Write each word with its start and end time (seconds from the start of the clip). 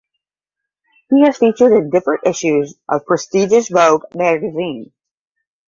He 1.11 1.21
has 1.25 1.37
featured 1.37 1.73
in 1.73 1.91
different 1.91 2.25
issues 2.25 2.73
of 2.89 3.05
prestigious 3.05 3.69
vogue 3.69 4.01
magazines. 4.15 4.91